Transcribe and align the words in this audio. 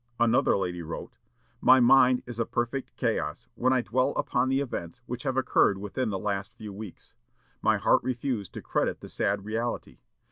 Another 0.19 0.57
lady 0.57 0.81
wrote, 0.81 1.19
"My 1.61 1.79
mind 1.79 2.23
is 2.25 2.39
a 2.39 2.45
perfect 2.47 2.95
chaos 2.95 3.47
when 3.53 3.71
I 3.71 3.83
dwell 3.83 4.15
upon 4.15 4.49
the 4.49 4.59
events 4.59 4.99
which 5.05 5.21
have 5.21 5.37
occurred 5.37 5.77
within 5.77 6.09
the 6.09 6.17
last 6.17 6.55
few 6.55 6.73
weeks. 6.73 7.13
My 7.61 7.77
heart 7.77 8.01
refused 8.01 8.51
to 8.55 8.63
credit 8.63 9.01
the 9.01 9.09
sad 9.09 9.45
reality. 9.45 9.99